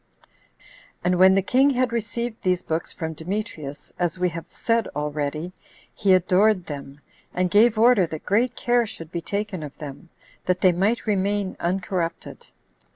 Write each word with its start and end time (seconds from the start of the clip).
15. 0.57 0.67
And 1.03 1.15
when 1.19 1.35
the 1.35 1.43
king 1.43 1.69
had 1.69 1.93
received 1.93 2.41
these 2.41 2.63
books 2.63 2.91
from 2.91 3.13
Demetrius, 3.13 3.93
as 3.99 4.17
we 4.17 4.29
have 4.29 4.45
said 4.49 4.87
already, 4.95 5.51
he 5.93 6.13
adored 6.15 6.65
them, 6.65 6.99
and 7.35 7.51
gave 7.51 7.77
order 7.77 8.07
that 8.07 8.25
great 8.25 8.55
care 8.55 8.87
should 8.87 9.11
be 9.11 9.21
taken 9.21 9.61
of 9.61 9.77
them, 9.77 10.09
that 10.47 10.61
they 10.61 10.71
might 10.71 11.05
remain 11.05 11.55
uncorrupted. 11.59 12.47